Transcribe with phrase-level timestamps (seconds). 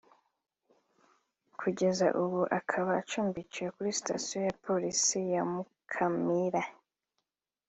[1.59, 6.63] Kugeza ubu akaba acumbikiwe kuri Station ya Police ya Mukamira